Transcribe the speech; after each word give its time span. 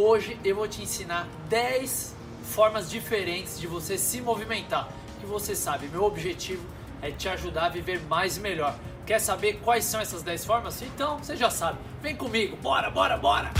Hoje 0.00 0.38
eu 0.44 0.54
vou 0.54 0.68
te 0.68 0.80
ensinar 0.80 1.26
10 1.48 2.14
formas 2.44 2.88
diferentes 2.88 3.58
de 3.58 3.66
você 3.66 3.98
se 3.98 4.20
movimentar. 4.20 4.88
E 5.20 5.26
você 5.26 5.56
sabe, 5.56 5.88
meu 5.88 6.04
objetivo 6.04 6.64
é 7.02 7.10
te 7.10 7.28
ajudar 7.28 7.64
a 7.64 7.68
viver 7.68 8.00
mais 8.02 8.36
e 8.36 8.40
melhor. 8.40 8.78
Quer 9.04 9.18
saber 9.18 9.54
quais 9.54 9.84
são 9.84 10.00
essas 10.00 10.22
10 10.22 10.44
formas? 10.44 10.80
Então 10.82 11.18
você 11.18 11.34
já 11.34 11.50
sabe. 11.50 11.80
Vem 12.00 12.14
comigo, 12.14 12.56
bora, 12.58 12.88
bora, 12.88 13.16
bora! 13.16 13.50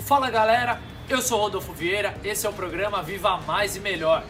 Fala 0.00 0.28
galera, 0.28 0.80
eu 1.08 1.22
sou 1.22 1.38
Rodolfo 1.38 1.72
Vieira, 1.72 2.18
esse 2.24 2.44
é 2.44 2.50
o 2.50 2.52
programa 2.52 3.00
Viva 3.00 3.36
Mais 3.42 3.76
e 3.76 3.80
Melhor. 3.80 4.24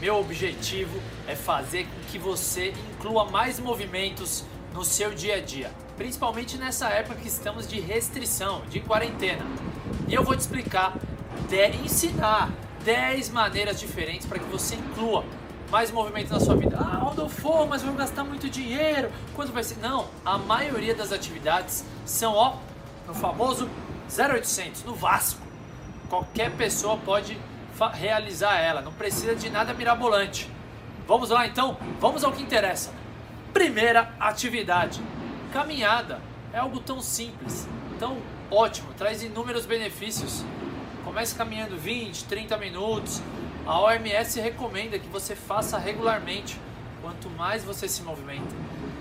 Meu 0.00 0.16
objetivo 0.16 1.00
é 1.26 1.34
fazer 1.34 1.84
com 1.84 2.00
que 2.10 2.18
você 2.18 2.72
inclua 2.92 3.24
mais 3.24 3.58
movimentos 3.58 4.44
no 4.72 4.84
seu 4.84 5.12
dia 5.12 5.36
a 5.36 5.40
dia, 5.40 5.72
principalmente 5.96 6.56
nessa 6.56 6.88
época 6.88 7.16
que 7.16 7.26
estamos 7.26 7.66
de 7.66 7.80
restrição, 7.80 8.62
de 8.70 8.78
quarentena. 8.78 9.44
E 10.06 10.14
eu 10.14 10.22
vou 10.22 10.36
te 10.36 10.40
explicar, 10.40 10.96
de, 11.48 11.66
ensinar 11.84 12.48
10 12.84 13.30
maneiras 13.30 13.80
diferentes 13.80 14.24
para 14.24 14.38
que 14.38 14.44
você 14.44 14.76
inclua 14.76 15.24
mais 15.68 15.90
movimentos 15.90 16.30
na 16.30 16.38
sua 16.38 16.54
vida. 16.54 16.76
Ah, 16.78 16.98
Rodolfo, 16.98 17.66
mas 17.66 17.82
vou 17.82 17.92
gastar 17.94 18.22
muito 18.22 18.48
dinheiro. 18.48 19.10
Quanto 19.34 19.50
vai 19.52 19.64
ser? 19.64 19.78
Não, 19.78 20.06
a 20.24 20.38
maioria 20.38 20.94
das 20.94 21.12
atividades 21.12 21.84
são, 22.06 22.34
ó, 22.34 22.56
no 23.04 23.14
famoso 23.14 23.68
0800, 24.16 24.84
no 24.84 24.94
Vasco. 24.94 25.40
Qualquer 26.08 26.52
pessoa 26.52 26.96
pode 26.96 27.36
realizar 27.86 28.58
ela, 28.58 28.82
não 28.82 28.92
precisa 28.92 29.34
de 29.34 29.48
nada 29.50 29.72
mirabolante. 29.72 30.50
Vamos 31.06 31.30
lá 31.30 31.46
então, 31.46 31.76
vamos 32.00 32.24
ao 32.24 32.32
que 32.32 32.42
interessa. 32.42 32.92
Primeira 33.52 34.12
atividade: 34.20 35.00
caminhada. 35.52 36.20
É 36.50 36.58
algo 36.58 36.80
tão 36.80 37.00
simples, 37.02 37.68
tão 37.98 38.16
ótimo, 38.50 38.92
traz 38.96 39.22
inúmeros 39.22 39.66
benefícios. 39.66 40.44
Comece 41.04 41.34
caminhando 41.34 41.76
20, 41.76 42.24
30 42.24 42.56
minutos. 42.56 43.20
A 43.66 43.78
OMS 43.80 44.40
recomenda 44.40 44.98
que 44.98 45.08
você 45.08 45.36
faça 45.36 45.78
regularmente. 45.78 46.58
Quanto 47.02 47.28
mais 47.30 47.62
você 47.62 47.86
se 47.86 48.02
movimenta, 48.02 48.48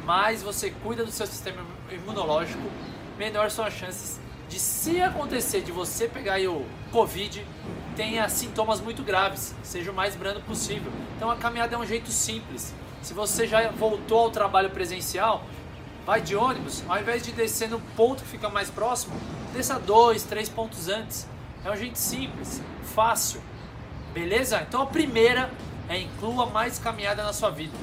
mais 0.05 0.43
você 0.43 0.69
cuida 0.83 1.03
do 1.03 1.11
seu 1.11 1.25
sistema 1.25 1.65
imunológico, 1.91 2.69
menor 3.17 3.49
são 3.49 3.65
as 3.65 3.73
chances 3.73 4.19
de 4.47 4.59
se 4.59 5.01
acontecer 5.01 5.61
de 5.61 5.71
você 5.71 6.07
pegar 6.07 6.39
o 6.41 6.65
Covid, 6.91 7.45
tenha 7.97 8.29
sintomas 8.29 8.79
muito 8.79 9.01
graves, 9.01 9.55
seja 9.63 9.91
o 9.91 9.93
mais 9.93 10.15
brando 10.15 10.39
possível. 10.41 10.91
Então 11.15 11.31
a 11.31 11.35
caminhada 11.35 11.75
é 11.75 11.79
um 11.79 11.85
jeito 11.85 12.11
simples. 12.11 12.73
Se 13.01 13.11
você 13.11 13.47
já 13.47 13.69
voltou 13.71 14.19
ao 14.19 14.29
trabalho 14.29 14.69
presencial, 14.69 15.43
vai 16.05 16.21
de 16.21 16.35
ônibus, 16.35 16.83
ao 16.87 16.99
invés 16.99 17.23
de 17.23 17.31
descer 17.31 17.67
no 17.67 17.79
ponto 17.97 18.21
que 18.21 18.29
fica 18.29 18.49
mais 18.49 18.69
próximo, 18.69 19.15
desça 19.51 19.79
dois, 19.79 20.21
três 20.21 20.47
pontos 20.47 20.87
antes. 20.87 21.27
É 21.65 21.71
um 21.71 21.75
jeito 21.75 21.97
simples, 21.97 22.61
fácil. 22.93 23.41
Beleza? 24.13 24.61
Então 24.61 24.83
a 24.83 24.85
primeira 24.85 25.51
é 25.89 25.99
inclua 25.99 26.45
mais 26.45 26.77
caminhada 26.77 27.23
na 27.23 27.33
sua 27.33 27.49
vida. 27.49 27.75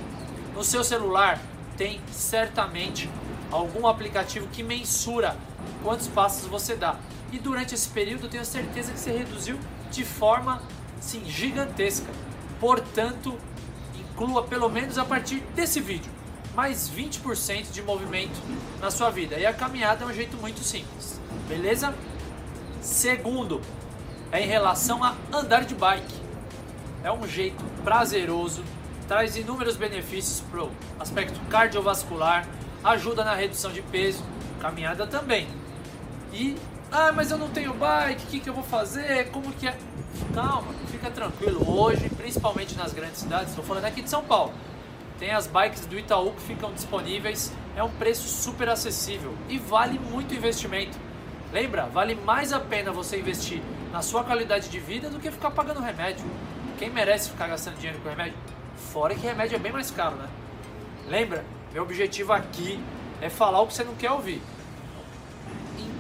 No 0.55 0.63
seu 0.63 0.85
celular 0.85 1.41
tem 1.77 2.01
certamente 2.13 3.11
algum 3.51 3.89
aplicativo 3.89 4.47
que 4.47 4.63
mensura 4.63 5.37
quantos 5.83 6.07
passos 6.07 6.47
você 6.47 6.77
dá. 6.77 6.97
E 7.33 7.39
durante 7.39 7.75
esse 7.75 7.89
período 7.89 8.29
tenho 8.29 8.45
certeza 8.45 8.93
que 8.93 8.99
você 9.01 9.11
reduziu 9.11 9.59
de 9.95 10.05
forma 10.05 10.61
sim, 11.01 11.23
gigantesca. 11.27 12.11
Portanto, 12.61 13.39
inclua 13.99 14.43
pelo 14.43 14.69
menos 14.69 14.99
a 14.99 15.05
partir 15.05 15.41
desse 15.55 15.81
vídeo 15.81 16.13
mais 16.55 16.89
20% 16.89 17.73
de 17.73 17.83
movimento 17.83 18.41
na 18.81 18.91
sua 18.91 19.11
vida. 19.11 19.37
E 19.37 19.45
a 19.45 19.53
caminhada 19.53 20.05
é 20.05 20.07
um 20.07 20.13
jeito 20.13 20.37
muito 20.37 20.61
simples, 20.61 21.21
beleza? 21.49 21.93
Segundo, 22.81 23.61
é 24.31 24.41
em 24.41 24.47
relação 24.47 25.03
a 25.03 25.17
andar 25.33 25.65
de 25.65 25.75
bike. 25.75 26.23
É 27.03 27.11
um 27.11 27.27
jeito 27.27 27.63
prazeroso, 27.83 28.63
traz 29.09 29.37
inúmeros 29.37 29.77
benefícios 29.77 30.41
para 30.41 30.65
o 30.65 30.71
aspecto 30.99 31.39
cardiovascular, 31.51 32.47
ajuda 32.83 33.25
na 33.25 33.35
redução 33.35 33.73
de 33.73 33.83
peso, 33.83 34.23
caminhada 34.61 35.07
também. 35.07 35.49
E, 36.33 36.57
ah, 36.95 37.11
mas 37.11 37.33
eu 37.33 37.37
não 37.37 37.49
tenho 37.49 37.75
bike, 37.75 38.23
o 38.23 38.27
que, 38.29 38.39
que 38.39 38.49
eu 38.49 38.55
vou 38.55 38.63
fazer? 38.63 39.29
Como 39.31 39.53
que 39.53 39.67
é? 39.67 39.77
Calma, 40.33 40.73
fica 40.93 41.11
tranquilo. 41.11 41.69
Hoje, 41.69 42.09
principalmente 42.09 42.77
nas 42.77 42.93
grandes 42.93 43.19
cidades, 43.19 43.49
estou 43.49 43.65
falando 43.65 43.85
aqui 43.87 44.01
de 44.01 44.09
São 44.09 44.23
Paulo, 44.23 44.55
tem 45.19 45.33
as 45.33 45.49
bikes 45.49 45.87
do 45.87 45.99
Itaú 45.99 46.31
que 46.33 46.43
ficam 46.43 46.73
disponíveis. 46.73 47.53
É 47.77 47.83
um 47.83 47.91
preço 47.91 48.29
super 48.29 48.69
acessível 48.69 49.35
e 49.49 49.59
vale 49.59 49.99
muito 49.99 50.33
investimento. 50.35 50.97
Lembra, 51.53 51.87
vale 51.87 52.15
mais 52.15 52.53
a 52.53 52.61
pena 52.61 52.93
você 52.93 53.19
investir 53.19 53.61
na 53.93 54.01
sua 54.01 54.23
qualidade 54.23 54.69
de 54.69 54.79
vida 54.79 55.11
do 55.11 55.19
que 55.19 55.33
ficar 55.33 55.51
pagando 55.51 55.81
remédio. 55.81 56.25
Quem 56.79 56.91
merece 56.91 57.31
ficar 57.31 57.49
gastando 57.49 57.77
dinheiro 57.77 57.99
com 58.01 58.09
remédio? 58.09 58.39
Fora 58.93 59.17
que 59.17 59.27
remédio 59.27 59.57
é 59.57 59.59
bem 59.59 59.73
mais 59.73 59.91
caro, 59.91 60.15
né? 60.15 60.29
Lembra, 61.09 61.45
meu 61.73 61.83
objetivo 61.83 62.33
aqui 62.33 62.79
é 63.21 63.29
falar 63.29 63.61
o 63.63 63.67
que 63.67 63.75
você 63.75 63.83
não 63.83 63.97
quer 63.97 64.13
ouvir. 64.13 64.41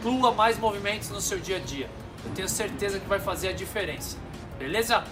Inclua 0.04 0.32
mais 0.32 0.58
movimentos 0.58 1.08
no 1.08 1.18
seu 1.18 1.38
dia 1.38 1.56
a 1.56 1.60
dia. 1.60 1.88
Eu 2.22 2.30
tenho 2.32 2.46
certeza 2.46 3.00
que 3.00 3.08
vai 3.08 3.18
fazer 3.18 3.48
a 3.48 3.52
diferença. 3.52 4.18
Beleza? 4.58 5.02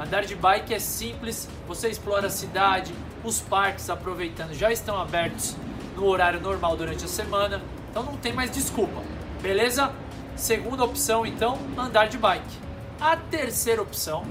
Andar 0.00 0.24
de 0.24 0.34
bike 0.34 0.72
é 0.72 0.78
simples, 0.78 1.46
você 1.68 1.90
explora 1.90 2.28
a 2.28 2.30
cidade, 2.30 2.94
os 3.22 3.40
parques 3.40 3.90
aproveitando 3.90 4.54
já 4.54 4.72
estão 4.72 4.98
abertos 4.98 5.54
no 5.94 6.06
horário 6.06 6.40
normal 6.40 6.78
durante 6.78 7.04
a 7.04 7.08
semana, 7.08 7.62
então 7.90 8.02
não 8.02 8.16
tem 8.16 8.32
mais 8.32 8.50
desculpa. 8.50 9.02
Beleza? 9.42 9.92
Segunda 10.34 10.82
opção 10.82 11.26
então, 11.26 11.58
andar 11.76 12.06
de 12.06 12.16
bike. 12.16 12.58
A 12.98 13.14
terceira 13.18 13.82
opção, 13.82 14.24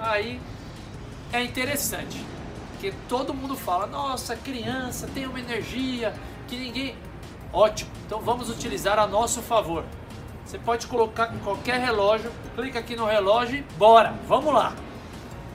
aí 0.00 0.40
é 1.32 1.44
interessante 1.44 2.32
porque 2.82 2.92
todo 3.08 3.32
mundo 3.32 3.54
fala: 3.54 3.86
nossa, 3.86 4.34
criança 4.34 5.08
tem 5.14 5.24
uma 5.24 5.38
energia 5.38 6.12
que 6.48 6.56
ninguém. 6.56 6.96
Ótimo, 7.52 7.90
então 8.06 8.20
vamos 8.20 8.48
utilizar 8.48 8.98
a 8.98 9.06
nosso 9.06 9.42
favor. 9.42 9.84
Você 10.44 10.58
pode 10.58 10.86
colocar 10.86 11.32
qualquer 11.44 11.78
relógio, 11.78 12.32
clica 12.56 12.78
aqui 12.78 12.96
no 12.96 13.04
relógio 13.04 13.58
e 13.58 13.62
bora, 13.76 14.14
vamos 14.26 14.54
lá. 14.54 14.74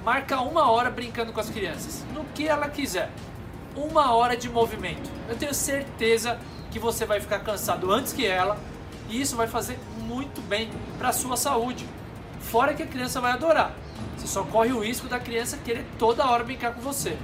Marca 0.06 0.40
uma 0.40 0.70
hora 0.70 0.92
brincando 0.92 1.34
com 1.34 1.40
as 1.40 1.50
crianças, 1.50 2.06
no 2.14 2.24
que 2.36 2.48
ela 2.48 2.70
quiser. 2.70 3.10
Uma 3.76 4.14
hora 4.14 4.38
de 4.38 4.48
movimento. 4.48 5.10
Eu 5.28 5.36
tenho 5.36 5.54
certeza 5.54 6.40
que 6.72 6.80
você 6.80 7.06
vai 7.06 7.20
ficar 7.20 7.40
cansado 7.40 7.92
antes 7.92 8.14
que 8.14 8.26
ela 8.26 8.58
e 9.10 9.20
isso 9.20 9.36
vai 9.36 9.48
fazer 9.48 9.80
muito 9.98 10.40
bem 10.42 10.70
para 10.98 11.10
a 11.10 11.14
sua 11.14 11.36
saúde. 11.36 11.88
Fora 12.40 12.74
que 12.74 12.84
a 12.84 12.88
criança 12.88 13.20
vai 13.20 13.32
adorar. 13.32 13.74
Você 14.16 14.28
só 14.28 14.44
corre 14.44 14.72
o 14.72 14.80
risco 14.80 15.08
da 15.08 15.20
criança 15.20 15.58
querer 15.58 15.86
toda 15.98 16.26
hora 16.26 16.44
brincar 16.44 16.74
com 16.74 16.82
você. 16.82 17.18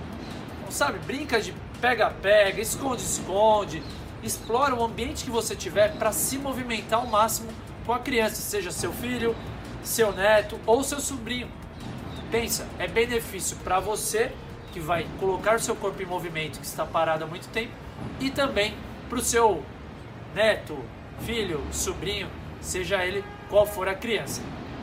Então, 0.59 0.71
sabe, 0.71 0.97
brinca 0.99 1.39
de 1.39 1.53
pega-pega, 1.79 2.61
esconde-esconde, 2.61 3.83
explora 4.23 4.73
o 4.73 4.83
ambiente 4.83 5.25
que 5.25 5.31
você 5.31 5.55
tiver 5.55 5.95
para 5.97 6.11
se 6.11 6.37
movimentar 6.37 6.99
ao 6.99 7.07
máximo 7.07 7.49
com 7.85 7.93
a 7.93 7.99
criança, 7.99 8.35
seja 8.35 8.71
seu 8.71 8.93
filho, 8.93 9.35
seu 9.83 10.11
neto 10.11 10.59
ou 10.65 10.83
seu 10.83 10.99
sobrinho. 10.99 11.49
Pensa, 12.31 12.67
é 12.79 12.87
benefício 12.87 13.57
para 13.57 13.79
você 13.79 14.31
que 14.71 14.79
vai 14.79 15.05
colocar 15.19 15.59
seu 15.59 15.75
corpo 15.75 16.01
em 16.01 16.05
movimento 16.05 16.59
que 16.59 16.65
está 16.65 16.85
parado 16.85 17.23
há 17.23 17.27
muito 17.27 17.47
tempo 17.49 17.71
e 18.19 18.29
também 18.29 18.73
para 19.07 19.19
o 19.19 19.21
seu 19.21 19.63
neto, 20.33 20.77
filho, 21.19 21.61
sobrinho, 21.71 22.27
seja 22.59 23.05
ele 23.05 23.23
qual 23.49 23.65
for 23.65 23.87
a 23.87 23.93
criança. 23.93 24.41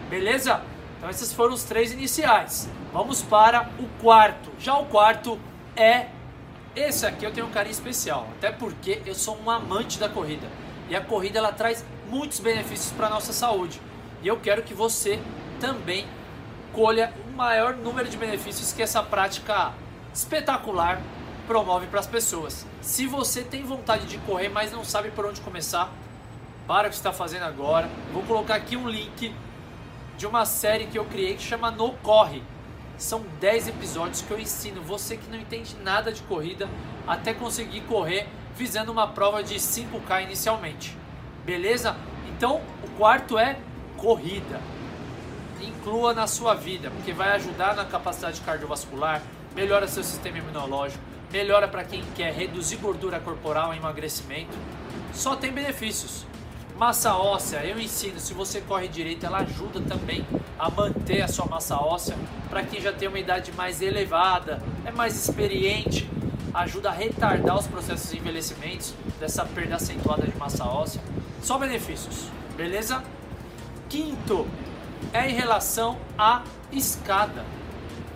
Beleza? 0.08 0.62
Então 0.96 1.10
esses 1.10 1.32
foram 1.32 1.54
os 1.54 1.64
três 1.64 1.92
iniciais. 1.92 2.68
Vamos 2.92 3.22
para 3.22 3.68
o 3.78 3.88
quarto. 4.00 4.50
Já 4.58 4.76
o 4.76 4.86
quarto 4.86 5.38
é 5.74 6.06
esse 6.74 7.06
aqui 7.06 7.24
eu 7.24 7.32
tenho 7.32 7.46
um 7.46 7.50
carinho 7.50 7.72
especial, 7.72 8.28
até 8.36 8.50
porque 8.50 9.02
eu 9.04 9.14
sou 9.14 9.38
um 9.44 9.50
amante 9.50 9.98
da 9.98 10.08
corrida. 10.08 10.46
E 10.88 10.96
a 10.96 11.00
corrida 11.00 11.38
ela 11.38 11.52
traz 11.52 11.84
muitos 12.08 12.40
benefícios 12.40 12.92
para 12.92 13.06
a 13.06 13.10
nossa 13.10 13.32
saúde. 13.32 13.80
E 14.22 14.28
eu 14.28 14.38
quero 14.38 14.62
que 14.62 14.74
você 14.74 15.20
também 15.60 16.06
colha 16.72 17.12
o 17.28 17.36
maior 17.36 17.74
número 17.76 18.08
de 18.08 18.16
benefícios 18.16 18.72
que 18.72 18.82
essa 18.82 19.02
prática 19.02 19.72
espetacular 20.12 21.00
promove 21.46 21.86
para 21.86 22.00
as 22.00 22.06
pessoas. 22.06 22.66
Se 22.80 23.06
você 23.06 23.42
tem 23.42 23.64
vontade 23.64 24.06
de 24.06 24.18
correr, 24.18 24.48
mas 24.48 24.72
não 24.72 24.84
sabe 24.84 25.10
por 25.10 25.26
onde 25.26 25.40
começar, 25.40 25.92
para 26.66 26.86
o 26.86 26.90
que 26.90 26.96
está 26.96 27.12
fazendo 27.12 27.42
agora. 27.42 27.90
Vou 28.12 28.22
colocar 28.22 28.54
aqui 28.54 28.76
um 28.76 28.88
link 28.88 29.34
de 30.16 30.26
uma 30.26 30.44
série 30.44 30.86
que 30.86 30.96
eu 30.96 31.04
criei 31.04 31.34
que 31.34 31.42
chama 31.42 31.70
No 31.70 31.92
Corre. 31.94 32.42
São 33.00 33.24
10 33.40 33.68
episódios 33.68 34.20
que 34.20 34.30
eu 34.30 34.38
ensino 34.38 34.82
você 34.82 35.16
que 35.16 35.30
não 35.30 35.38
entende 35.38 35.74
nada 35.82 36.12
de 36.12 36.20
corrida 36.24 36.68
até 37.06 37.32
conseguir 37.32 37.80
correr 37.80 38.28
visando 38.54 38.92
uma 38.92 39.08
prova 39.08 39.42
de 39.42 39.54
5K 39.54 40.24
inicialmente. 40.24 40.94
Beleza? 41.42 41.96
Então, 42.28 42.60
o 42.84 42.90
quarto 42.98 43.38
é 43.38 43.58
corrida. 43.96 44.60
Inclua 45.62 46.12
na 46.12 46.26
sua 46.26 46.52
vida, 46.52 46.90
porque 46.90 47.10
vai 47.10 47.30
ajudar 47.30 47.74
na 47.74 47.86
capacidade 47.86 48.42
cardiovascular, 48.42 49.22
melhora 49.54 49.88
seu 49.88 50.04
sistema 50.04 50.36
imunológico, 50.36 51.02
melhora 51.32 51.66
para 51.66 51.84
quem 51.84 52.04
quer 52.14 52.34
reduzir 52.34 52.76
gordura 52.76 53.18
corporal, 53.18 53.72
emagrecimento. 53.72 54.56
Só 55.14 55.34
tem 55.34 55.50
benefícios. 55.50 56.26
Massa 56.80 57.14
óssea, 57.14 57.58
eu 57.58 57.78
ensino, 57.78 58.18
se 58.18 58.32
você 58.32 58.62
corre 58.62 58.88
direito, 58.88 59.26
ela 59.26 59.40
ajuda 59.40 59.82
também 59.82 60.26
a 60.58 60.70
manter 60.70 61.20
a 61.20 61.28
sua 61.28 61.44
massa 61.44 61.76
óssea. 61.76 62.16
Para 62.48 62.62
quem 62.62 62.80
já 62.80 62.90
tem 62.90 63.06
uma 63.06 63.18
idade 63.18 63.52
mais 63.52 63.82
elevada, 63.82 64.62
é 64.86 64.90
mais 64.90 65.14
experiente, 65.14 66.08
ajuda 66.54 66.88
a 66.88 66.92
retardar 66.92 67.58
os 67.58 67.66
processos 67.66 68.10
de 68.10 68.16
envelhecimento, 68.16 68.94
dessa 69.18 69.44
perda 69.44 69.76
acentuada 69.76 70.26
de 70.26 70.34
massa 70.38 70.64
óssea. 70.64 71.02
Só 71.42 71.58
benefícios, 71.58 72.30
beleza? 72.56 73.04
Quinto 73.90 74.46
é 75.12 75.28
em 75.28 75.34
relação 75.34 75.98
à 76.16 76.44
escada. 76.72 77.44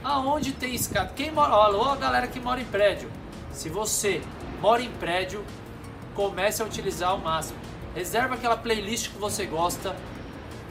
Aonde 0.02 0.52
tem 0.52 0.74
escada? 0.74 1.12
Quem 1.14 1.30
mora, 1.30 1.52
alô, 1.52 1.94
galera 1.96 2.26
que 2.26 2.40
mora 2.40 2.62
em 2.62 2.64
prédio. 2.64 3.10
Se 3.52 3.68
você 3.68 4.22
mora 4.62 4.80
em 4.80 4.90
prédio, 4.92 5.44
comece 6.14 6.62
a 6.62 6.64
utilizar 6.64 7.10
ao 7.10 7.18
máximo. 7.18 7.73
Reserva 7.94 8.34
aquela 8.34 8.56
playlist 8.56 9.10
que 9.10 9.18
você 9.18 9.46
gosta. 9.46 9.94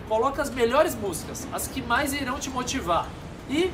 Coloca 0.09 0.41
as 0.41 0.49
melhores 0.49 0.93
músicas, 0.93 1.47
as 1.53 1.67
que 1.67 1.81
mais 1.81 2.13
irão 2.13 2.37
te 2.37 2.49
motivar. 2.49 3.07
E 3.49 3.71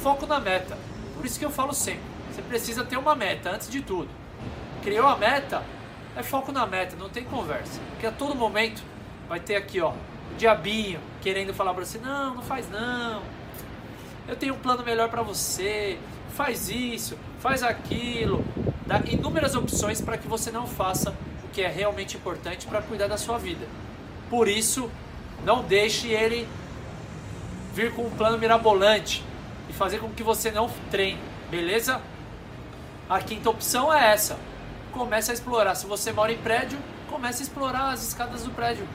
foco 0.00 0.26
na 0.26 0.38
meta. 0.38 0.78
Por 1.16 1.26
isso 1.26 1.38
que 1.38 1.44
eu 1.44 1.50
falo 1.50 1.72
sempre, 1.72 2.02
você 2.30 2.42
precisa 2.42 2.84
ter 2.84 2.96
uma 2.96 3.16
meta 3.16 3.50
antes 3.50 3.68
de 3.68 3.80
tudo. 3.80 4.08
Criou 4.82 5.06
a 5.08 5.16
meta, 5.16 5.62
é 6.16 6.22
foco 6.22 6.52
na 6.52 6.66
meta, 6.66 6.94
não 6.96 7.08
tem 7.08 7.24
conversa. 7.24 7.80
Porque 7.90 8.06
a 8.06 8.12
todo 8.12 8.34
momento 8.34 8.82
vai 9.28 9.40
ter 9.40 9.56
aqui, 9.56 9.80
ó, 9.80 9.90
o 9.90 10.34
diabinho 10.38 11.00
querendo 11.20 11.52
falar 11.52 11.74
para 11.74 11.84
você: 11.84 11.98
"Não, 11.98 12.36
não 12.36 12.42
faz 12.42 12.70
não. 12.70 13.22
Eu 14.28 14.36
tenho 14.36 14.54
um 14.54 14.58
plano 14.58 14.84
melhor 14.84 15.08
para 15.08 15.22
você. 15.22 15.98
Faz 16.34 16.68
isso, 16.68 17.18
faz 17.40 17.62
aquilo". 17.62 18.44
Dá 18.86 19.00
inúmeras 19.06 19.54
opções 19.54 20.00
para 20.00 20.16
que 20.16 20.28
você 20.28 20.50
não 20.50 20.66
faça 20.66 21.14
que 21.54 21.62
é 21.62 21.68
realmente 21.68 22.16
importante 22.16 22.66
para 22.66 22.82
cuidar 22.82 23.06
da 23.06 23.16
sua 23.16 23.38
vida. 23.38 23.66
Por 24.28 24.48
isso, 24.48 24.90
não 25.44 25.62
deixe 25.62 26.08
ele 26.08 26.48
vir 27.72 27.94
com 27.94 28.02
um 28.02 28.10
plano 28.10 28.36
mirabolante 28.36 29.24
e 29.68 29.72
fazer 29.72 29.98
com 29.98 30.10
que 30.10 30.22
você 30.22 30.50
não 30.50 30.68
treine, 30.90 31.20
beleza? 31.50 32.00
A 33.08 33.20
quinta 33.20 33.48
opção 33.50 33.92
é 33.92 34.12
essa. 34.12 34.36
Comece 34.90 35.30
a 35.30 35.34
explorar. 35.34 35.74
Se 35.76 35.86
você 35.86 36.12
mora 36.12 36.32
em 36.32 36.38
prédio, 36.38 36.78
comece 37.08 37.42
a 37.42 37.44
explorar 37.44 37.92
as 37.92 38.02
escadas 38.02 38.42
do 38.42 38.50
prédio. 38.50 38.86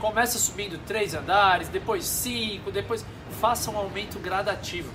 Começa 0.00 0.38
subindo 0.38 0.78
três 0.86 1.14
andares, 1.14 1.68
depois 1.68 2.04
cinco, 2.04 2.70
depois 2.70 3.04
faça 3.40 3.70
um 3.70 3.76
aumento 3.76 4.18
gradativo. 4.18 4.90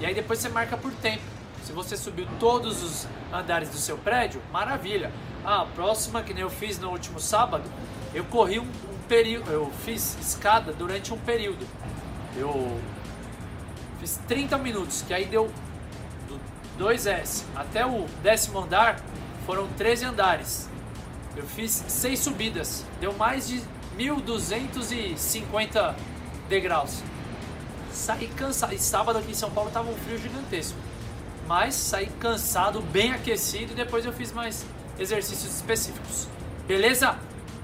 E 0.00 0.06
aí 0.06 0.14
depois 0.14 0.38
você 0.38 0.48
marca 0.48 0.76
por 0.76 0.92
tempo. 0.92 1.22
Se 1.64 1.72
você 1.72 1.96
subiu 1.96 2.26
todos 2.38 2.82
os 2.82 3.08
andares 3.32 3.70
do 3.70 3.76
seu 3.76 3.98
prédio, 3.98 4.40
maravilha. 4.52 5.10
Ah, 5.48 5.62
a 5.62 5.64
próxima, 5.66 6.24
que 6.24 6.34
nem 6.34 6.42
eu 6.42 6.50
fiz 6.50 6.76
no 6.80 6.90
último 6.90 7.20
sábado, 7.20 7.62
eu 8.12 8.24
corri 8.24 8.58
um, 8.58 8.64
um 8.64 8.98
período, 9.06 9.48
eu 9.52 9.70
fiz 9.84 10.18
escada 10.20 10.72
durante 10.72 11.14
um 11.14 11.18
período. 11.18 11.64
Eu 12.36 12.80
fiz 14.00 14.18
30 14.26 14.58
minutos, 14.58 15.02
que 15.02 15.14
aí 15.14 15.24
deu 15.24 15.48
do 16.26 16.40
2S 16.84 17.44
até 17.54 17.86
o 17.86 18.06
décimo 18.24 18.58
andar, 18.58 19.00
foram 19.46 19.68
13 19.76 20.06
andares. 20.06 20.68
Eu 21.36 21.46
fiz 21.46 21.84
6 21.86 22.18
subidas, 22.18 22.84
deu 22.98 23.12
mais 23.12 23.46
de 23.46 23.62
1.250 23.96 25.94
degraus. 26.48 27.04
Saí 27.92 28.26
cansado, 28.26 28.74
e 28.74 28.80
sábado 28.80 29.20
aqui 29.20 29.30
em 29.30 29.34
São 29.34 29.52
Paulo 29.52 29.70
tava 29.70 29.88
um 29.88 29.94
frio 29.94 30.18
gigantesco. 30.18 30.76
Mas 31.46 31.76
saí 31.76 32.08
cansado, 32.18 32.82
bem 32.82 33.12
aquecido, 33.12 33.74
e 33.74 33.76
depois 33.76 34.04
eu 34.04 34.12
fiz 34.12 34.32
mais 34.32 34.66
exercícios 34.98 35.54
específicos. 35.54 36.28
Beleza? 36.66 37.18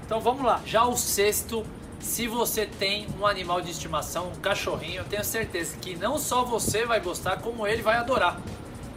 Então 0.05 0.19
vamos 0.19 0.43
lá. 0.43 0.61
Já 0.65 0.85
o 0.85 0.95
sexto, 0.95 1.65
se 1.99 2.27
você 2.27 2.65
tem 2.65 3.07
um 3.19 3.25
animal 3.25 3.61
de 3.61 3.71
estimação, 3.71 4.29
um 4.29 4.35
cachorrinho, 4.35 4.97
eu 4.97 5.05
tenho 5.05 5.23
certeza 5.23 5.77
que 5.77 5.95
não 5.95 6.17
só 6.17 6.43
você 6.43 6.85
vai 6.85 6.99
gostar, 6.99 7.37
como 7.37 7.65
ele 7.65 7.81
vai 7.81 7.97
adorar. 7.97 8.39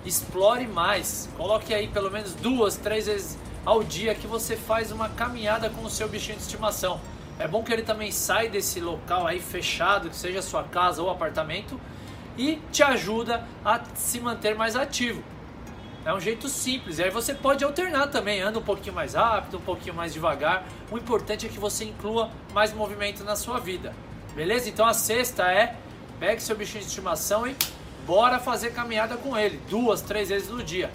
Explore 0.04 0.66
mais. 0.66 1.28
Coloque 1.36 1.72
aí 1.72 1.88
pelo 1.88 2.10
menos 2.10 2.34
duas, 2.34 2.76
três 2.76 3.06
vezes 3.06 3.38
ao 3.64 3.82
dia 3.82 4.14
que 4.14 4.26
você 4.26 4.56
faz 4.56 4.92
uma 4.92 5.08
caminhada 5.08 5.68
com 5.70 5.82
o 5.82 5.90
seu 5.90 6.08
bichinho 6.08 6.36
de 6.36 6.42
estimação. 6.42 7.00
É 7.38 7.46
bom 7.46 7.62
que 7.62 7.72
ele 7.72 7.82
também 7.82 8.10
saia 8.10 8.48
desse 8.48 8.80
local 8.80 9.26
aí 9.26 9.40
fechado, 9.40 10.08
que 10.08 10.16
seja 10.16 10.40
sua 10.40 10.62
casa 10.62 11.02
ou 11.02 11.10
apartamento, 11.10 11.78
e 12.38 12.56
te 12.70 12.82
ajuda 12.82 13.46
a 13.64 13.80
se 13.94 14.20
manter 14.20 14.54
mais 14.54 14.76
ativo. 14.76 15.22
É 16.06 16.14
um 16.14 16.20
jeito 16.20 16.48
simples. 16.48 17.00
E 17.00 17.02
aí 17.02 17.10
você 17.10 17.34
pode 17.34 17.64
alternar 17.64 18.06
também, 18.06 18.40
anda 18.40 18.60
um 18.60 18.62
pouquinho 18.62 18.94
mais 18.94 19.14
rápido, 19.14 19.58
um 19.58 19.60
pouquinho 19.60 19.92
mais 19.92 20.12
devagar. 20.12 20.64
O 20.88 20.96
importante 20.96 21.46
é 21.46 21.48
que 21.48 21.58
você 21.58 21.84
inclua 21.84 22.30
mais 22.54 22.72
movimento 22.72 23.24
na 23.24 23.34
sua 23.34 23.58
vida. 23.58 23.92
Beleza? 24.32 24.68
Então 24.68 24.86
a 24.86 24.94
sexta 24.94 25.42
é 25.50 25.74
pegue 26.20 26.40
seu 26.40 26.54
bichinho 26.54 26.84
de 26.84 26.88
estimação 26.88 27.44
e 27.44 27.56
bora 28.06 28.38
fazer 28.38 28.72
caminhada 28.72 29.16
com 29.16 29.36
ele, 29.36 29.60
duas, 29.68 30.00
três 30.00 30.28
vezes 30.28 30.48
no 30.48 30.62
dia. 30.62 30.92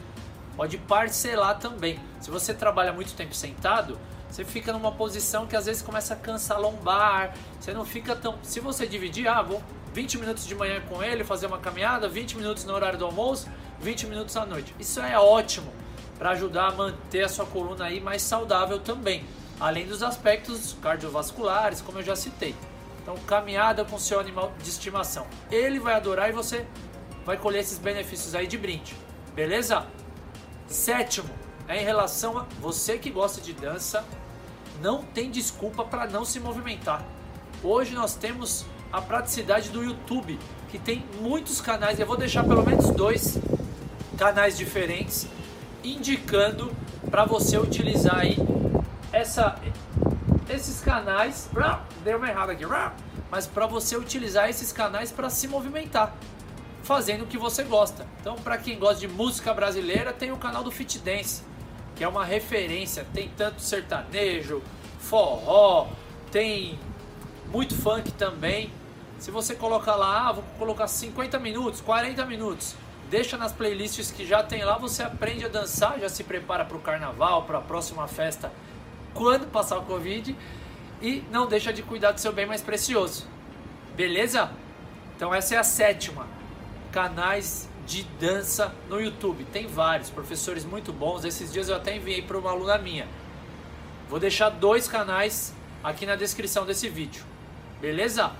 Pode 0.55 0.77
parcelar 0.77 1.59
também. 1.59 1.99
Se 2.21 2.31
você 2.31 2.53
trabalha 2.53 2.93
muito 2.93 3.13
tempo 3.13 3.35
sentado, 3.35 3.99
você 4.29 4.45
fica 4.45 4.71
numa 4.71 4.93
posição 4.93 5.45
que 5.45 5.57
às 5.57 5.65
vezes 5.65 5.81
começa 5.81 6.13
a 6.13 6.17
cansar 6.17 6.57
lombar. 6.57 7.33
Você 7.59 7.73
não 7.73 7.83
fica 7.83 8.15
tão. 8.15 8.39
Se 8.43 8.61
você 8.61 8.87
dividir, 8.87 9.27
ah, 9.27 9.41
vou 9.41 9.61
20 9.93 10.19
minutos 10.19 10.47
de 10.47 10.55
manhã 10.55 10.81
com 10.87 11.03
ele, 11.03 11.25
fazer 11.25 11.47
uma 11.47 11.57
caminhada, 11.57 12.07
20 12.07 12.37
minutos 12.37 12.63
no 12.63 12.73
horário 12.73 12.97
do 12.97 13.05
almoço, 13.05 13.49
20 13.81 14.07
minutos 14.07 14.38
à 14.38 14.45
noite. 14.45 14.75
Isso 14.80 15.00
é 15.00 15.18
ótimo 15.18 15.72
para 16.18 16.31
ajudar 16.31 16.68
a 16.68 16.72
manter 16.72 17.24
a 17.24 17.30
sua 17.30 17.45
coluna 17.45 17.86
aí 17.86 18.00
mais 18.00 18.22
saudável 18.22 18.80
também, 18.80 19.25
além 19.60 19.88
dos 19.88 20.04
aspectos 20.04 20.75
cardiovasculares, 20.81 21.81
como 21.81 22.00
eu 22.00 22.04
já 22.04 22.16
citei. 22.16 22.56
Então, 23.01 23.16
caminhada 23.25 23.83
com 23.83 23.98
seu 23.98 24.19
animal 24.19 24.54
de 24.62 24.69
estimação. 24.69 25.25
Ele 25.50 25.80
vai 25.80 25.95
adorar 25.95 26.30
e 26.30 26.31
você 26.31 26.68
vai 27.25 27.38
colher 27.38 27.62
esses 27.62 27.80
benefícios 27.80 28.36
aí 28.36 28.45
de 28.45 28.57
brinde. 28.57 28.95
Beleza? 29.33 29.88
Sétimo, 30.68 31.30
é 31.68 31.81
em 31.81 31.83
relação 31.83 32.38
a 32.38 32.45
você 32.60 33.00
que 33.00 33.10
gosta 33.10 33.42
de 33.42 33.54
dança, 33.54 34.06
não 34.80 35.04
tem 35.04 35.31
desculpa 35.31 35.83
para 35.83 36.06
não 36.06 36.24
se 36.24 36.39
movimentar. 36.39 37.04
Hoje 37.63 37.95
nós 37.95 38.13
temos 38.13 38.66
a 38.94 39.01
praticidade 39.01 39.69
do 39.69 39.83
YouTube, 39.83 40.38
que 40.69 40.78
tem 40.78 41.04
muitos 41.19 41.60
canais, 41.62 42.00
eu 42.00 42.06
vou 42.06 42.18
deixar 42.18 42.44
pelo 42.44 42.63
menos 42.63 42.92
dois 42.92 43.39
canais 44.21 44.56
diferentes 44.56 45.25
indicando 45.83 46.71
para 47.09 47.25
você 47.25 47.57
utilizar 47.57 48.19
aí 48.19 48.37
essa 49.11 49.59
esses 50.47 50.80
canais, 50.80 51.49
deu 52.04 52.19
uma 52.19 52.30
errada 52.30 52.51
aqui, 52.51 52.63
mas 53.31 53.47
para 53.47 53.66
você 53.66 53.97
utilizar 53.97 54.47
esses 54.47 54.71
canais 54.71 55.11
para 55.11 55.28
se 55.28 55.47
movimentar, 55.47 56.13
fazendo 56.83 57.23
o 57.23 57.28
que 57.28 57.37
você 57.37 57.63
gosta. 57.63 58.06
Então, 58.19 58.35
para 58.35 58.59
quem 58.59 58.78
gosta 58.78 58.99
de 58.99 59.07
música 59.07 59.56
brasileira, 59.56 60.13
tem 60.13 60.31
o 60.31 60.37
canal 60.37 60.63
do 60.63 60.69
Fit 60.69 60.99
Dance, 60.99 61.42
que 61.95 62.04
é 62.04 62.07
uma 62.07 62.23
referência, 62.23 63.07
tem 63.16 63.28
tanto 63.30 63.59
sertanejo, 63.59 64.61
forró, 64.99 65.87
tem 66.31 66.78
muito 67.47 67.73
funk 67.73 68.11
também. 68.11 68.71
Se 69.18 69.31
você 69.31 69.56
colocar 69.56 69.95
lá, 69.95 70.28
ah, 70.28 70.31
vou 70.33 70.44
colocar 70.59 70.87
50 70.87 71.40
minutos, 71.40 71.81
40 71.81 72.23
minutos, 72.25 72.75
deixa 73.11 73.37
nas 73.37 73.51
playlists 73.51 74.09
que 74.09 74.25
já 74.25 74.41
tem 74.41 74.63
lá, 74.63 74.77
você 74.77 75.03
aprende 75.03 75.44
a 75.44 75.49
dançar, 75.49 75.99
já 75.99 76.07
se 76.07 76.23
prepara 76.23 76.63
para 76.63 76.77
o 76.77 76.80
carnaval, 76.80 77.44
para 77.44 77.57
a 77.57 77.61
próxima 77.61 78.07
festa, 78.07 78.49
quando 79.13 79.51
passar 79.51 79.77
o 79.80 79.81
Covid, 79.81 80.33
e 81.01 81.21
não 81.30 81.45
deixa 81.45 81.73
de 81.73 81.83
cuidar 81.83 82.13
do 82.13 82.21
seu 82.21 82.31
bem 82.31 82.45
mais 82.45 82.61
precioso. 82.61 83.27
Beleza? 83.97 84.49
Então 85.13 85.35
essa 85.35 85.56
é 85.56 85.57
a 85.57 85.63
sétima. 85.63 86.25
Canais 86.89 87.68
de 87.85 88.03
dança 88.03 88.73
no 88.87 89.01
YouTube. 89.01 89.44
Tem 89.51 89.68
vários, 89.68 90.09
professores 90.09 90.63
muito 90.63 90.94
bons. 90.94 91.25
Esses 91.25 91.51
dias 91.51 91.68
eu 91.68 91.75
até 91.75 91.97
enviei 91.97 92.21
para 92.21 92.37
uma 92.37 92.51
aluna 92.51 92.77
minha. 92.77 93.07
Vou 94.09 94.19
deixar 94.19 94.49
dois 94.49 94.87
canais 94.87 95.53
aqui 95.83 96.06
na 96.06 96.15
descrição 96.15 96.65
desse 96.65 96.87
vídeo. 96.87 97.25
Beleza? 97.81 98.31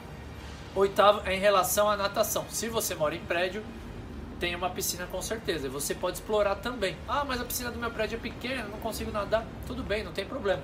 Oitavo 0.74 1.22
é 1.26 1.36
em 1.36 1.40
relação 1.40 1.90
à 1.90 1.98
natação. 1.98 2.46
Se 2.50 2.70
você 2.70 2.96
mora 2.96 3.16
em 3.16 3.20
prédio, 3.20 3.64
tem 4.42 4.56
uma 4.56 4.72
piscina 4.72 5.06
com 5.06 5.22
certeza. 5.22 5.70
Você 5.70 5.94
pode 5.94 6.18
explorar 6.18 6.56
também. 6.56 6.98
Ah, 7.08 7.24
mas 7.24 7.40
a 7.40 7.46
piscina 7.46 7.70
do 7.70 7.78
meu 7.78 7.92
prédio 7.92 8.16
é 8.16 8.20
pequena, 8.20 8.64
não 8.64 8.80
consigo 8.80 9.12
nadar. 9.12 9.46
Tudo 9.68 9.84
bem, 9.84 10.04
não 10.04 10.12
tem 10.12 10.26
problema. 10.26 10.64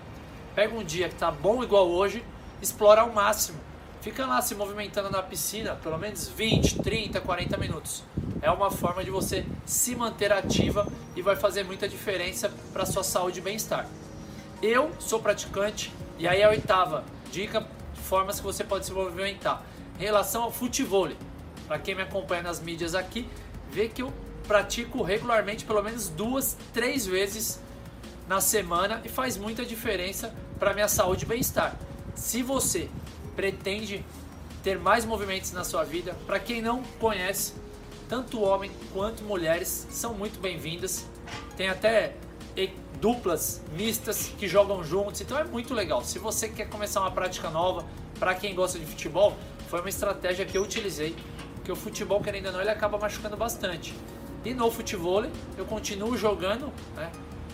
Pega 0.55 0.75
um 0.75 0.83
dia 0.83 1.07
que 1.07 1.13
tá 1.13 1.29
bom 1.29 1.63
igual 1.63 1.87
hoje, 1.87 2.25
explora 2.59 3.01
ao 3.01 3.13
máximo. 3.13 3.59
Fica 4.01 4.25
lá 4.25 4.41
se 4.41 4.55
movimentando 4.55 5.11
na 5.11 5.21
piscina 5.21 5.75
pelo 5.75 5.95
menos 5.99 6.27
20, 6.27 6.79
30, 6.79 7.21
40 7.21 7.57
minutos. 7.57 8.03
É 8.41 8.49
uma 8.49 8.71
forma 8.71 9.03
de 9.03 9.11
você 9.11 9.45
se 9.63 9.95
manter 9.95 10.33
ativa 10.33 10.87
e 11.15 11.21
vai 11.21 11.35
fazer 11.35 11.63
muita 11.63 11.87
diferença 11.87 12.51
para 12.73 12.83
sua 12.83 13.03
saúde 13.03 13.37
e 13.37 13.43
bem-estar. 13.43 13.87
Eu 14.59 14.91
sou 14.97 15.19
praticante 15.19 15.93
e 16.17 16.27
aí 16.27 16.41
a 16.41 16.49
oitava 16.49 17.03
dica, 17.31 17.67
formas 17.93 18.39
que 18.39 18.45
você 18.45 18.63
pode 18.63 18.87
se 18.87 18.91
movimentar. 18.91 19.61
Em 19.99 20.03
relação 20.03 20.43
ao 20.43 20.51
futebol, 20.51 21.09
para 21.67 21.77
quem 21.77 21.93
me 21.93 22.01
acompanha 22.01 22.41
nas 22.41 22.59
mídias 22.61 22.95
aqui, 22.95 23.27
vê 23.71 23.87
que 23.87 24.01
eu 24.01 24.13
pratico 24.47 25.03
regularmente, 25.03 25.65
pelo 25.65 25.81
menos 25.81 26.09
duas, 26.09 26.57
três 26.73 27.05
vezes 27.05 27.59
na 28.27 28.41
semana 28.41 29.01
e 29.03 29.09
faz 29.09 29.37
muita 29.37 29.65
diferença 29.65 30.33
para 30.59 30.73
minha 30.73 30.87
saúde 30.87 31.25
e 31.25 31.27
bem-estar. 31.27 31.75
Se 32.15 32.41
você 32.41 32.89
pretende 33.35 34.03
ter 34.63 34.79
mais 34.79 35.05
movimentos 35.05 35.51
na 35.51 35.63
sua 35.63 35.83
vida, 35.83 36.15
para 36.25 36.39
quem 36.39 36.61
não 36.61 36.81
conhece, 36.99 37.53
tanto 38.09 38.41
homem 38.41 38.71
quanto 38.93 39.23
mulheres 39.23 39.87
são 39.91 40.13
muito 40.13 40.39
bem-vindas. 40.39 41.05
Tem 41.55 41.69
até 41.69 42.15
duplas 42.99 43.61
mistas 43.73 44.31
que 44.37 44.47
jogam 44.47 44.83
juntos, 44.83 45.21
então 45.21 45.37
é 45.37 45.43
muito 45.43 45.73
legal. 45.73 46.03
Se 46.03 46.17
você 46.17 46.49
quer 46.49 46.67
começar 46.67 47.01
uma 47.01 47.11
prática 47.11 47.49
nova, 47.49 47.85
para 48.19 48.33
quem 48.33 48.55
gosta 48.55 48.79
de 48.79 48.85
futebol, 48.85 49.35
foi 49.69 49.79
uma 49.81 49.89
estratégia 49.89 50.45
que 50.45 50.57
eu 50.57 50.63
utilizei, 50.63 51.15
porque 51.67 51.71
o 51.73 51.75
futebol, 51.75 52.21
querendo 52.21 52.45
ou 52.45 52.53
não, 52.53 52.61
ele 52.61 52.69
acaba 52.69 52.97
machucando 52.97 53.35
bastante. 53.35 53.93
E 54.45 54.53
no 54.53 54.71
futebol, 54.71 55.25
eu 55.57 55.65
continuo 55.65 56.15
jogando, 56.15 56.71
né? 56.95 57.11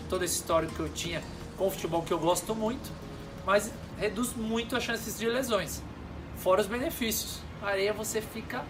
Toda 0.08 0.24
essa 0.24 0.34
história 0.34 0.68
que 0.68 0.78
eu 0.78 0.88
tinha 0.88 1.20
com 1.58 1.66
o 1.66 1.70
futebol 1.70 2.00
que 2.02 2.12
eu 2.12 2.18
gosto 2.20 2.54
muito, 2.54 2.92
mas 3.44 3.72
reduz 3.98 4.32
muito 4.36 4.76
as 4.76 4.84
chances 4.84 5.18
de 5.18 5.26
lesões. 5.26 5.82
Fora 6.36 6.60
os 6.60 6.68
benefícios. 6.68 7.40
A 7.60 7.70
areia 7.70 7.92
você 7.92 8.20
fica 8.20 8.62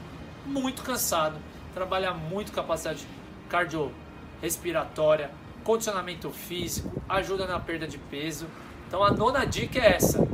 muito 0.47 0.83
cansado, 0.83 1.37
trabalha 1.75 2.15
muito 2.15 2.51
capacidade 2.51 3.07
cardiorrespiratória, 3.51 5.31
condicionamento 5.63 6.31
físico, 6.31 6.91
ajuda 7.07 7.47
na 7.47 7.61
perda 7.61 7.87
de 7.87 7.99
peso. 7.99 8.47
Então 8.89 9.05
a 9.05 9.11
nona 9.11 9.45
dica 9.45 9.79
é 9.79 9.97
essa. 9.97 10.27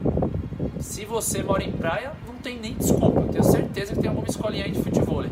Se 0.81 1.05
você 1.05 1.43
mora 1.43 1.63
em 1.63 1.73
praia, 1.73 2.13
não 2.27 2.35
tem 2.37 2.59
nem 2.59 2.75
desculpa. 2.75 3.21
Eu 3.21 3.29
tenho 3.29 3.45
certeza 3.45 3.95
que 3.95 4.01
tem 4.01 4.09
alguma 4.09 4.27
escolinha 4.27 4.65
aí 4.65 4.71
de 4.71 4.83
futebol. 4.83 5.23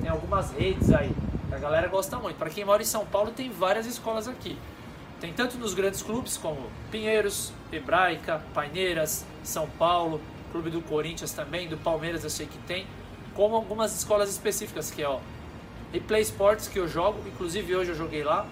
Tem 0.00 0.10
algumas 0.10 0.50
redes 0.52 0.90
aí. 0.90 1.12
A 1.52 1.58
galera 1.58 1.88
gosta 1.88 2.18
muito. 2.18 2.36
Para 2.36 2.48
quem 2.48 2.64
mora 2.64 2.82
em 2.82 2.86
São 2.86 3.04
Paulo, 3.04 3.30
tem 3.30 3.50
várias 3.50 3.86
escolas 3.86 4.26
aqui. 4.26 4.58
Tem 5.20 5.32
tanto 5.32 5.58
nos 5.58 5.74
grandes 5.74 6.02
clubes 6.02 6.36
como 6.36 6.58
Pinheiros, 6.90 7.52
Hebraica, 7.70 8.42
Paineiras, 8.52 9.24
São 9.42 9.68
Paulo, 9.78 10.20
Clube 10.52 10.70
do 10.70 10.80
Corinthians 10.80 11.32
também, 11.32 11.68
do 11.68 11.76
Palmeiras 11.76 12.24
eu 12.24 12.30
sei 12.30 12.46
que 12.46 12.58
tem, 12.58 12.86
como 13.34 13.56
algumas 13.56 13.96
escolas 13.96 14.30
específicas 14.30 14.90
que 14.90 15.02
é 15.02 15.08
ó, 15.08 15.20
Replay 15.92 16.22
Sports 16.22 16.68
que 16.68 16.78
eu 16.78 16.86
jogo, 16.86 17.18
inclusive 17.26 17.74
hoje 17.74 17.90
eu 17.90 17.96
joguei 17.96 18.22
lá, 18.22 18.46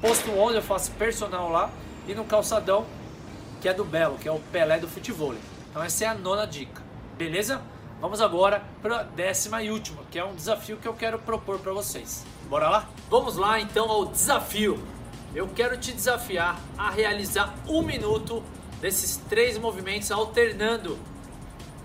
Posto 0.00 0.30
11 0.30 0.56
eu 0.56 0.62
faço 0.62 0.90
personal 0.92 1.50
lá 1.50 1.70
e 2.06 2.14
no 2.14 2.24
Calçadão, 2.24 2.84
que 3.60 3.68
é 3.68 3.74
do 3.74 3.84
Belo, 3.84 4.18
que 4.18 4.28
é 4.28 4.32
o 4.32 4.38
Pelé 4.52 4.78
do 4.78 4.86
futebol. 4.86 5.34
Então 5.70 5.82
essa 5.82 6.04
é 6.04 6.08
a 6.08 6.14
nona 6.14 6.46
dica, 6.46 6.82
beleza? 7.16 7.60
Vamos 8.00 8.20
agora 8.20 8.62
para 8.80 9.00
a 9.00 9.02
décima 9.02 9.62
e 9.62 9.70
última, 9.70 10.02
que 10.10 10.18
é 10.18 10.24
um 10.24 10.34
desafio 10.34 10.76
que 10.76 10.86
eu 10.86 10.94
quero 10.94 11.18
propor 11.18 11.58
para 11.58 11.72
vocês. 11.72 12.24
Bora 12.48 12.68
lá? 12.68 12.88
Vamos 13.10 13.36
lá 13.36 13.60
então 13.60 13.90
ao 13.90 14.06
desafio. 14.06 14.82
Eu 15.34 15.48
quero 15.48 15.76
te 15.76 15.92
desafiar 15.92 16.58
a 16.76 16.90
realizar 16.90 17.54
um 17.66 17.82
minuto 17.82 18.42
desses 18.80 19.16
três 19.28 19.58
movimentos 19.58 20.10
alternando 20.10 20.96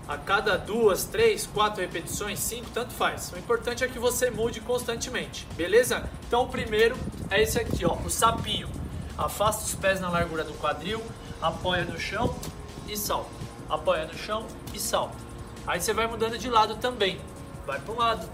a 0.06 0.16
cada 0.16 0.56
duas, 0.56 1.04
três, 1.04 1.46
quatro 1.46 1.80
repetições, 1.80 2.38
cinco, 2.38 2.70
tanto 2.72 2.92
faz. 2.92 3.32
O 3.32 3.38
importante 3.38 3.82
é 3.82 3.88
que 3.88 3.98
você 3.98 4.30
mude 4.30 4.60
constantemente, 4.60 5.46
beleza? 5.56 6.08
Então 6.26 6.42
o 6.42 6.48
primeiro 6.48 6.96
é 7.30 7.42
esse 7.42 7.58
aqui, 7.58 7.84
ó, 7.84 7.94
o 7.94 8.10
sapinho. 8.10 8.68
Afasta 9.16 9.64
os 9.64 9.74
pés 9.74 10.00
na 10.00 10.10
largura 10.10 10.44
do 10.44 10.54
quadril, 10.54 11.02
apoia 11.40 11.84
no 11.84 11.98
chão 11.98 12.34
e 12.88 12.96
salta. 12.96 13.43
Apoia 13.68 14.06
no 14.06 14.14
chão 14.14 14.46
e 14.72 14.78
salta. 14.78 15.16
Aí 15.66 15.80
você 15.80 15.92
vai 15.92 16.06
mudando 16.06 16.38
de 16.38 16.48
lado 16.48 16.76
também. 16.76 17.20
Vai 17.66 17.80
para 17.80 17.94
um 17.94 17.96
lado, 17.96 18.28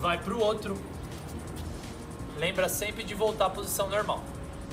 vai 0.00 0.18
para 0.18 0.34
o 0.34 0.40
outro. 0.40 0.76
Lembra 2.38 2.68
sempre 2.68 3.04
de 3.04 3.14
voltar 3.14 3.46
à 3.46 3.50
posição 3.50 3.88
normal. 3.88 4.22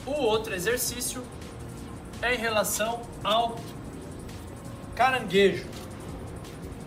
O 0.06 0.12
outro 0.12 0.54
exercício 0.54 1.24
é 2.22 2.36
em 2.36 2.38
relação 2.38 3.02
ao 3.24 3.58
caranguejo. 4.96 5.66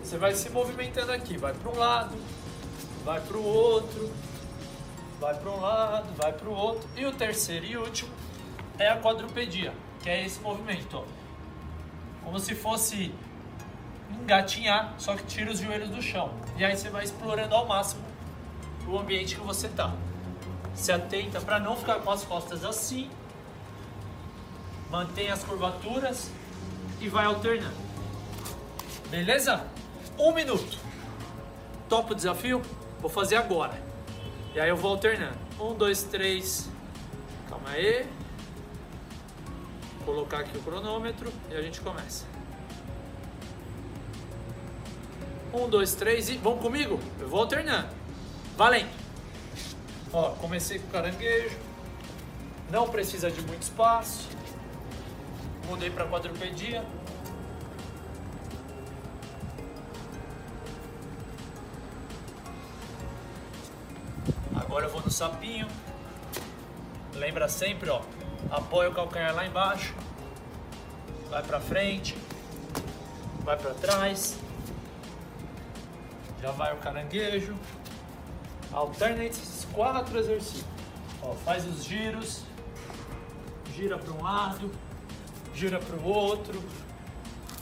Você 0.03 0.17
vai 0.17 0.33
se 0.33 0.49
movimentando 0.49 1.11
aqui, 1.11 1.37
vai 1.37 1.53
para 1.53 1.69
um 1.69 1.77
lado, 1.77 2.15
vai 3.03 3.19
para 3.19 3.37
o 3.37 3.43
outro, 3.43 4.11
vai 5.19 5.33
para 5.35 5.51
um 5.51 5.59
lado, 5.59 6.07
vai 6.15 6.31
para 6.31 6.47
o 6.49 6.53
outro. 6.53 6.87
E 6.95 7.05
o 7.05 7.11
terceiro 7.11 7.65
e 7.65 7.77
último 7.77 8.09
é 8.79 8.87
a 8.87 8.99
quadrupedia, 8.99 9.73
que 10.01 10.09
é 10.09 10.25
esse 10.25 10.39
movimento, 10.39 10.97
ó. 10.97 11.16
Como 12.27 12.41
se 12.41 12.53
fosse 12.53 13.09
engatinhar, 14.11 14.93
só 14.97 15.15
que 15.15 15.23
tira 15.23 15.49
os 15.49 15.59
joelhos 15.59 15.89
do 15.89 16.01
chão. 16.01 16.29
E 16.57 16.65
aí 16.65 16.75
você 16.75 16.89
vai 16.89 17.05
explorando 17.05 17.55
ao 17.55 17.65
máximo 17.65 18.03
o 18.85 18.99
ambiente 18.99 19.35
que 19.35 19.41
você 19.41 19.69
tá. 19.69 19.93
Se 20.75 20.91
atenta 20.91 21.39
para 21.39 21.57
não 21.57 21.73
ficar 21.77 22.01
com 22.01 22.11
as 22.11 22.25
costas 22.25 22.65
assim. 22.65 23.09
Mantém 24.91 25.31
as 25.31 25.41
curvaturas 25.41 26.29
e 26.99 27.07
vai 27.07 27.25
alternando. 27.25 27.77
Beleza? 29.09 29.65
Um 30.19 30.33
minuto. 30.33 30.77
Topa 31.87 32.11
o 32.11 32.15
desafio? 32.15 32.61
Vou 32.99 33.09
fazer 33.09 33.37
agora. 33.37 33.81
E 34.53 34.59
aí 34.59 34.67
eu 34.67 34.75
vou 34.75 34.91
alternando. 34.91 35.37
Um, 35.57 35.73
dois, 35.73 36.03
três. 36.03 36.69
Calma 37.47 37.69
aí. 37.69 38.05
Colocar 40.07 40.39
aqui 40.39 40.57
o 40.57 40.61
cronômetro 40.61 41.33
e 41.51 41.55
a 41.57 41.61
gente 41.61 41.81
começa. 41.81 42.25
Um, 45.53 45.67
dois, 45.67 45.95
três 45.95 46.29
e. 46.29 46.37
Vão 46.37 46.57
comigo? 46.57 46.97
Eu 47.19 47.27
vou 47.27 47.41
alternando. 47.41 47.89
Valendo! 48.55 48.87
Ó, 50.13 50.29
comecei 50.35 50.79
com 50.79 50.87
caranguejo. 50.87 51.57
Não 52.71 52.87
precisa 52.87 53.29
de 53.29 53.41
muito 53.41 53.63
espaço. 53.63 54.29
Mudei 55.67 55.89
para 55.89 56.07
quadrupedia. 56.07 56.85
Agora 64.55 64.85
eu 64.85 64.89
vou 64.89 65.01
no 65.01 65.11
sapinho. 65.11 65.67
Lembra 67.13 67.49
sempre, 67.49 67.89
ó. 67.89 68.01
Apoia 68.49 68.89
o 68.89 68.93
calcanhar 68.93 69.35
lá 69.35 69.45
embaixo. 69.45 69.93
Vai 71.29 71.43
pra 71.43 71.59
frente. 71.59 72.17
Vai 73.43 73.57
pra 73.57 73.73
trás. 73.73 74.37
Já 76.41 76.51
vai 76.51 76.73
o 76.73 76.77
caranguejo. 76.77 77.55
Alterna 78.71 79.25
esses 79.25 79.65
quatro 79.73 80.17
exercícios. 80.17 80.65
Ó, 81.21 81.33
faz 81.33 81.65
os 81.65 81.83
giros. 81.83 82.43
Gira 83.75 83.97
para 83.97 84.13
um 84.13 84.23
lado. 84.23 84.71
Gira 85.53 85.79
para 85.79 85.95
o 85.95 86.03
outro. 86.05 86.63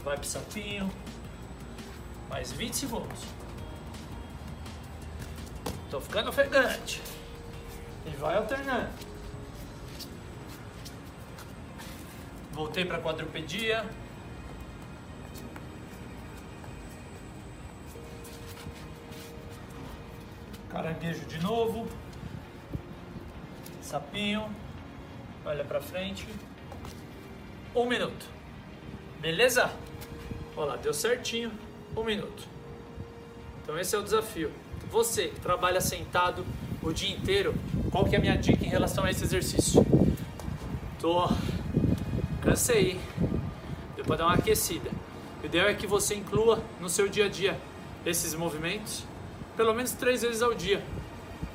Vai 0.04 0.18
pro 0.18 0.28
sapinho. 0.28 0.92
Mais 2.30 2.52
20 2.52 2.76
segundos. 2.76 3.24
Tô 5.90 6.00
ficando 6.00 6.30
ofegante. 6.30 7.02
E 8.06 8.10
vai 8.18 8.38
alternando. 8.38 9.15
Voltei 12.56 12.86
para 12.86 13.00
quadrupedia. 13.00 13.86
Caranguejo 20.70 21.26
de 21.26 21.38
novo. 21.44 21.86
Sapinho. 23.82 24.50
Olha 25.46 25.66
para 25.66 25.82
frente. 25.82 26.26
Um 27.76 27.86
minuto. 27.86 28.26
Beleza? 29.20 29.70
Olha 30.56 30.68
lá, 30.68 30.76
deu 30.78 30.94
certinho. 30.94 31.52
Um 31.94 32.06
minuto. 32.06 32.48
Então 33.62 33.78
esse 33.78 33.94
é 33.98 34.00
o 34.00 34.02
desafio. 34.02 34.50
Você 34.90 35.28
trabalha 35.42 35.82
sentado 35.82 36.46
o 36.82 36.94
dia 36.94 37.14
inteiro, 37.14 37.54
qual 37.92 38.06
que 38.06 38.16
é 38.16 38.18
a 38.18 38.22
minha 38.22 38.38
dica 38.38 38.64
em 38.64 38.70
relação 38.70 39.04
a 39.04 39.12
esse 39.12 39.26
exercício? 39.26 39.86
Tô 41.02 41.28
cansei, 42.46 43.00
deu 43.96 44.06
para 44.06 44.18
dar 44.18 44.26
uma 44.28 44.36
aquecida. 44.36 44.92
O 45.42 45.46
ideal 45.46 45.68
é 45.68 45.74
que 45.74 45.88
você 45.88 46.14
inclua 46.14 46.62
no 46.80 46.88
seu 46.88 47.10
dia 47.10 47.26
a 47.26 47.28
dia 47.28 47.60
esses 48.06 48.36
movimentos, 48.36 49.04
pelo 49.58 49.74
menos 49.74 49.92
três 49.94 50.22
vezes 50.22 50.44
ao 50.44 50.54
dia. 50.54 50.82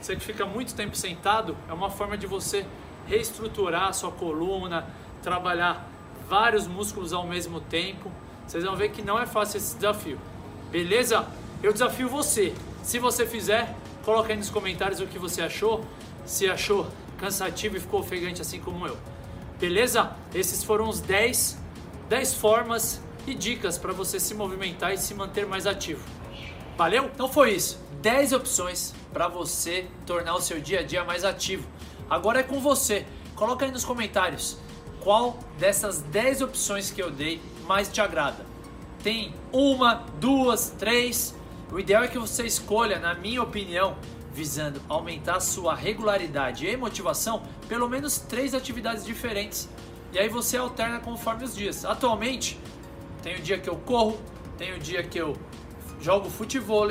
Você 0.00 0.16
que 0.16 0.24
fica 0.24 0.44
muito 0.44 0.74
tempo 0.74 0.96
sentado, 0.96 1.56
é 1.68 1.72
uma 1.72 1.90
forma 1.90 2.18
de 2.18 2.26
você 2.26 2.66
reestruturar 3.06 3.88
a 3.88 3.92
sua 3.92 4.10
coluna, 4.10 4.86
trabalhar 5.22 5.88
vários 6.28 6.66
músculos 6.66 7.12
ao 7.12 7.26
mesmo 7.26 7.60
tempo. 7.60 8.10
Vocês 8.46 8.64
vão 8.64 8.74
ver 8.74 8.90
que 8.90 9.02
não 9.02 9.18
é 9.18 9.26
fácil 9.26 9.58
esse 9.58 9.76
desafio. 9.76 10.18
Beleza? 10.70 11.26
Eu 11.62 11.72
desafio 11.72 12.08
você 12.08 12.52
se 12.82 12.98
você 12.98 13.26
fizer, 13.26 13.74
coloque 14.04 14.32
aí 14.32 14.38
nos 14.38 14.50
comentários 14.50 15.00
o 15.00 15.06
que 15.06 15.18
você 15.18 15.42
achou. 15.42 15.84
Se 16.24 16.48
achou 16.48 16.86
cansativo 17.18 17.76
e 17.76 17.80
ficou 17.80 18.00
ofegante 18.00 18.40
assim 18.40 18.58
como 18.58 18.86
eu. 18.86 18.96
Beleza? 19.60 20.16
Esses 20.34 20.64
foram 20.64 20.88
os 20.88 21.00
10, 21.00 21.58
10 22.08 22.34
formas 22.34 22.98
e 23.26 23.34
dicas 23.34 23.76
para 23.76 23.92
você 23.92 24.18
se 24.18 24.32
movimentar 24.32 24.94
e 24.94 24.96
se 24.96 25.14
manter 25.14 25.46
mais 25.46 25.66
ativo. 25.66 26.02
Valeu? 26.78 27.10
Então 27.14 27.28
foi 27.28 27.52
isso. 27.52 27.78
10 28.00 28.32
opções 28.32 28.94
para 29.12 29.28
você 29.28 29.86
tornar 30.06 30.34
o 30.34 30.40
seu 30.40 30.58
dia 30.58 30.80
a 30.80 30.82
dia 30.82 31.04
mais 31.04 31.26
ativo. 31.26 31.68
Agora 32.08 32.40
é 32.40 32.42
com 32.42 32.58
você. 32.58 33.04
Coloca 33.34 33.66
aí 33.66 33.70
nos 33.70 33.84
comentários 33.84 34.56
qual 35.00 35.38
dessas 35.58 36.00
10 36.00 36.40
opções 36.40 36.90
que 36.90 37.02
eu 37.02 37.10
dei 37.10 37.42
mais 37.66 37.92
te 37.92 38.00
agrada. 38.00 38.46
Tem 39.02 39.34
uma, 39.52 40.06
duas, 40.18 40.70
três. 40.78 41.34
O 41.70 41.78
ideal 41.78 42.02
é 42.02 42.08
que 42.08 42.18
você 42.18 42.46
escolha, 42.46 42.98
na 42.98 43.14
minha 43.14 43.42
opinião, 43.42 43.96
visando 44.32 44.80
aumentar 44.88 45.40
sua 45.40 45.74
regularidade 45.74 46.66
e 46.66 46.76
motivação, 46.76 47.42
pelo 47.68 47.88
menos 47.88 48.18
três 48.18 48.54
atividades 48.54 49.04
diferentes. 49.04 49.68
E 50.12 50.18
aí 50.18 50.28
você 50.28 50.56
alterna 50.56 51.00
conforme 51.00 51.44
os 51.44 51.54
dias. 51.54 51.84
Atualmente, 51.84 52.58
tem 53.22 53.36
o 53.36 53.40
dia 53.40 53.58
que 53.58 53.68
eu 53.68 53.76
corro, 53.76 54.20
tem 54.56 54.74
o 54.74 54.78
dia 54.78 55.02
que 55.02 55.18
eu 55.18 55.36
jogo 56.00 56.30
futebol, 56.30 56.88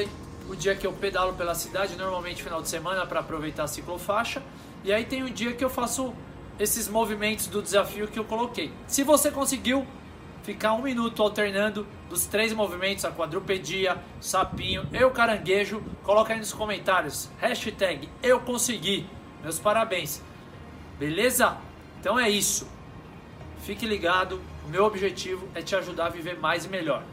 o 0.48 0.56
dia 0.56 0.76
que 0.76 0.86
eu 0.86 0.94
pedalo 0.94 1.34
pela 1.34 1.56
cidade, 1.56 1.96
normalmente 1.96 2.42
final 2.44 2.62
de 2.62 2.70
semana 2.70 3.06
para 3.06 3.20
aproveitar 3.20 3.64
a 3.64 3.68
ciclofaixa, 3.68 4.42
e 4.84 4.92
aí 4.92 5.06
tem 5.06 5.24
o 5.24 5.30
dia 5.30 5.54
que 5.54 5.64
eu 5.64 5.70
faço 5.70 6.14
esses 6.60 6.88
movimentos 6.88 7.48
do 7.48 7.62
desafio 7.62 8.08
que 8.08 8.20
eu 8.20 8.26
coloquei. 8.26 8.72
Se 8.88 9.04
você 9.04 9.32
conseguiu 9.32 9.86
ficar 10.44 10.74
um 10.74 10.82
minuto 10.82 11.22
alternando 11.22 11.86
dos 12.10 12.26
três 12.26 12.52
movimentos, 12.52 13.06
a 13.06 13.12
quadrupedia, 13.12 13.98
sapinho 14.20 14.88
e 14.92 15.04
o 15.04 15.12
caranguejo, 15.12 15.82
coloca 16.04 16.34
aí 16.34 16.40
nos 16.40 16.52
comentários. 16.52 17.30
Hashtag 17.40 18.10
eu 18.24 18.40
consegui. 18.40 19.06
Meus 19.44 19.60
parabéns. 19.60 20.22
Beleza? 20.98 21.58
Então 22.00 22.20
é 22.20 22.30
isso. 22.30 22.68
Fique 23.62 23.86
ligado. 23.86 24.42
O 24.66 24.70
meu 24.70 24.86
objetivo 24.86 25.48
é 25.54 25.62
te 25.62 25.76
ajudar 25.76 26.08
a 26.08 26.10
viver 26.10 26.40
mais 26.40 26.66
e 26.66 26.70
melhor. 26.70 27.04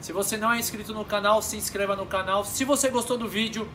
Se 0.00 0.12
você 0.12 0.36
não 0.36 0.52
é 0.52 0.58
inscrito 0.58 0.92
no 0.92 1.04
canal, 1.04 1.40
se 1.40 1.56
inscreva 1.56 1.96
no 1.96 2.06
canal. 2.06 2.44
Se 2.44 2.64
você 2.64 2.88
gostou 2.90 3.16
do 3.16 3.28
vídeo, 3.28 3.68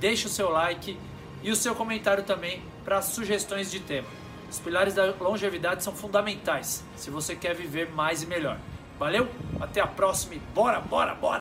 deixe 0.00 0.26
o 0.26 0.30
seu 0.30 0.50
like 0.50 0.98
e 1.42 1.50
o 1.50 1.56
seu 1.56 1.74
comentário 1.74 2.24
também 2.24 2.62
para 2.84 3.02
sugestões 3.02 3.70
de 3.70 3.80
tema. 3.80 4.08
Os 4.50 4.58
pilares 4.58 4.94
da 4.94 5.12
longevidade 5.20 5.82
são 5.82 5.94
fundamentais 5.94 6.84
se 6.96 7.10
você 7.10 7.34
quer 7.34 7.54
viver 7.54 7.90
mais 7.90 8.22
e 8.22 8.26
melhor. 8.26 8.58
Valeu? 8.98 9.28
Até 9.60 9.80
a 9.80 9.86
próxima 9.86 10.34
e 10.34 10.38
bora, 10.54 10.80
bora, 10.80 11.14
bora! 11.14 11.34